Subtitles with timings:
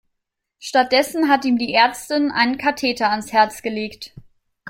[0.57, 4.15] Stattdessen hat ihm die Ärztin einen Katheter ans Herz gelegt.